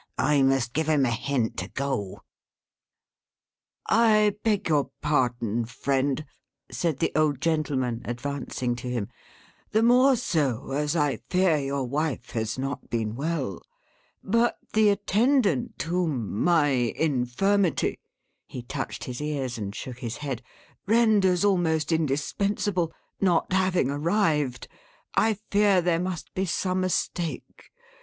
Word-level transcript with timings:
"I 0.17 0.41
must 0.41 0.73
give 0.73 0.87
him 0.89 1.05
a 1.05 1.11
hint 1.11 1.57
to 1.57 1.67
go." 1.67 2.23
"I 3.85 4.35
beg 4.41 4.67
your 4.67 4.89
pardon, 4.99 5.65
friend," 5.65 6.25
said 6.71 6.97
the 6.97 7.11
old 7.15 7.39
gentleman, 7.39 8.01
advancing 8.05 8.73
to 8.77 8.89
him; 8.89 9.09
"the 9.73 9.83
more 9.83 10.15
so, 10.15 10.71
as 10.71 10.95
I 10.95 11.17
fear 11.29 11.57
your 11.57 11.83
wife 11.85 12.31
has 12.31 12.57
not 12.57 12.89
been 12.89 13.13
well; 13.15 13.61
but 14.23 14.57
the 14.73 14.89
Attendant 14.89 15.79
whom 15.79 16.43
my 16.43 16.69
infirmity," 16.71 17.99
he 18.47 18.63
touched 18.63 19.03
his 19.03 19.21
ears 19.21 19.59
and 19.59 19.75
shook 19.75 19.99
his 19.99 20.17
head, 20.17 20.41
"renders 20.87 21.45
almost 21.45 21.91
indispensable, 21.91 22.91
not 23.19 23.53
having 23.53 23.91
arrived, 23.91 24.67
I 25.13 25.35
fear 25.51 25.79
there 25.79 25.99
must 26.01 26.33
be 26.33 26.45
some 26.47 26.81
mistake. 26.81 27.69